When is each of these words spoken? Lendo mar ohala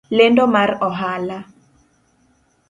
Lendo 0.17 0.43
mar 0.53 0.69
ohala 0.87 1.39